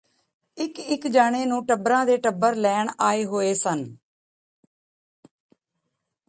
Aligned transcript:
ਇੱਕ 0.57 0.79
ਇੱਕ 0.79 1.07
ਜਾਣੇ 1.07 1.45
ਨੂੰ 1.45 1.65
ਟਬਰਾਂ 1.65 2.05
ਦੇ 2.05 2.17
ਟੱਬਰ 2.17 2.55
ਲੈਣ 2.55 2.89
ਆਏ 2.99 3.25
ਹੋਏ 3.25 3.53
ਸਨ 3.53 3.85